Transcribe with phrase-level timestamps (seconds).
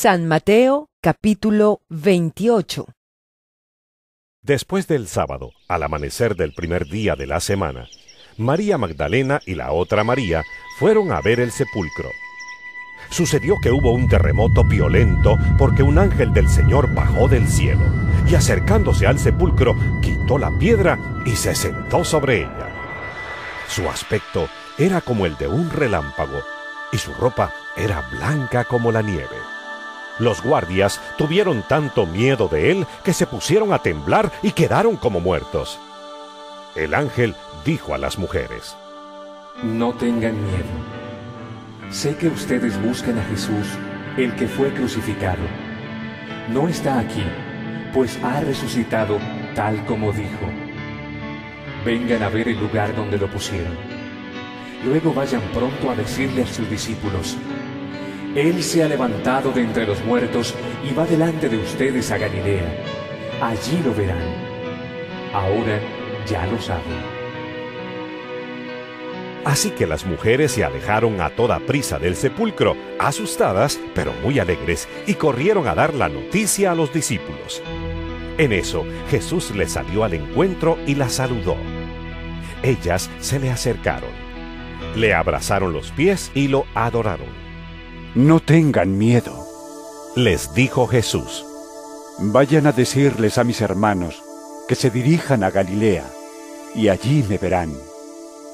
[0.00, 2.86] San Mateo capítulo 28
[4.42, 7.88] Después del sábado, al amanecer del primer día de la semana,
[8.36, 10.44] María Magdalena y la otra María
[10.78, 12.10] fueron a ver el sepulcro.
[13.10, 17.82] Sucedió que hubo un terremoto violento porque un ángel del Señor bajó del cielo
[18.30, 20.96] y acercándose al sepulcro quitó la piedra
[21.26, 22.68] y se sentó sobre ella.
[23.66, 26.40] Su aspecto era como el de un relámpago
[26.92, 29.37] y su ropa era blanca como la nieve.
[30.18, 35.20] Los guardias tuvieron tanto miedo de él que se pusieron a temblar y quedaron como
[35.20, 35.78] muertos.
[36.74, 37.34] El ángel
[37.64, 38.76] dijo a las mujeres,
[39.62, 40.98] No tengan miedo.
[41.90, 43.66] Sé que ustedes buscan a Jesús,
[44.16, 45.42] el que fue crucificado.
[46.48, 47.24] No está aquí,
[47.94, 49.18] pues ha resucitado
[49.54, 50.46] tal como dijo.
[51.84, 53.76] Vengan a ver el lugar donde lo pusieron.
[54.84, 57.36] Luego vayan pronto a decirle a sus discípulos,
[58.38, 60.54] Él se ha levantado de entre los muertos
[60.88, 62.72] y va delante de ustedes a Galilea.
[63.42, 64.22] Allí lo verán.
[65.32, 65.80] Ahora
[66.24, 67.18] ya lo saben.
[69.44, 74.88] Así que las mujeres se alejaron a toda prisa del sepulcro, asustadas pero muy alegres,
[75.08, 77.60] y corrieron a dar la noticia a los discípulos.
[78.38, 81.56] En eso Jesús les salió al encuentro y las saludó.
[82.62, 84.10] Ellas se le acercaron,
[84.94, 87.47] le abrazaron los pies y lo adoraron.
[88.14, 89.46] No tengan miedo.
[90.16, 91.44] Les dijo Jesús,
[92.18, 94.22] Vayan a decirles a mis hermanos
[94.66, 96.04] que se dirijan a Galilea,
[96.74, 97.72] y allí me verán.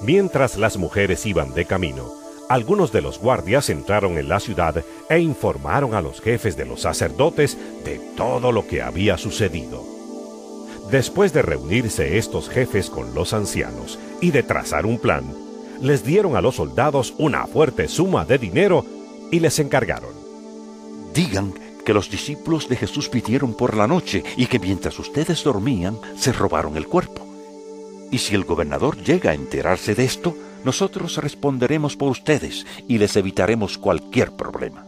[0.00, 2.12] Mientras las mujeres iban de camino,
[2.48, 6.82] algunos de los guardias entraron en la ciudad e informaron a los jefes de los
[6.82, 9.84] sacerdotes de todo lo que había sucedido.
[10.90, 15.24] Después de reunirse estos jefes con los ancianos y de trazar un plan,
[15.80, 18.84] les dieron a los soldados una fuerte suma de dinero
[19.30, 20.12] y les encargaron.
[21.14, 25.98] Digan que los discípulos de Jesús pidieron por la noche y que mientras ustedes dormían
[26.16, 27.26] se robaron el cuerpo.
[28.10, 33.16] Y si el gobernador llega a enterarse de esto, nosotros responderemos por ustedes y les
[33.16, 34.86] evitaremos cualquier problema.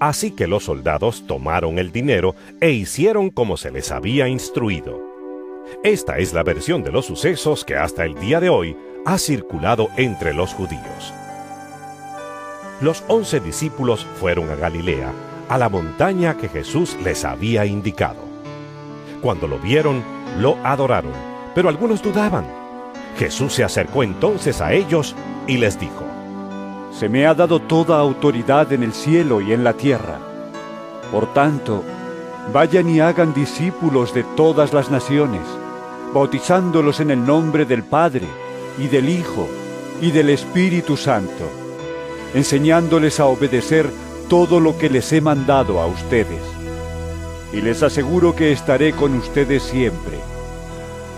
[0.00, 5.00] Así que los soldados tomaron el dinero e hicieron como se les había instruido.
[5.82, 9.88] Esta es la versión de los sucesos que hasta el día de hoy ha circulado
[9.96, 11.12] entre los judíos.
[12.80, 15.10] Los once discípulos fueron a Galilea,
[15.48, 18.20] a la montaña que Jesús les había indicado.
[19.20, 20.04] Cuando lo vieron,
[20.38, 21.10] lo adoraron,
[21.56, 22.46] pero algunos dudaban.
[23.18, 25.16] Jesús se acercó entonces a ellos
[25.48, 26.04] y les dijo,
[26.92, 30.20] Se me ha dado toda autoridad en el cielo y en la tierra.
[31.10, 31.82] Por tanto,
[32.52, 35.42] vayan y hagan discípulos de todas las naciones,
[36.14, 38.26] bautizándolos en el nombre del Padre,
[38.78, 39.48] y del Hijo,
[40.00, 41.50] y del Espíritu Santo,
[42.34, 43.90] enseñándoles a obedecer
[44.28, 46.42] todo lo que les he mandado a ustedes.
[47.52, 50.18] Y les aseguro que estaré con ustedes siempre,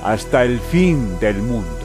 [0.04, 1.79] hasta el fin del mundo.